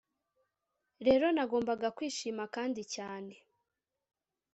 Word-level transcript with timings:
rero 1.05 1.25
nagombaga 1.35 1.87
kwishima 1.97 2.43
kandi 2.55 2.81
cyane” 2.95 3.33